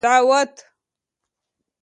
[0.01, 0.53] دعوت